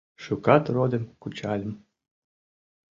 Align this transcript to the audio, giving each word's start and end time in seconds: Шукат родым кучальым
Шукат 0.23 0.63
родым 0.75 1.03
кучальым 1.21 1.73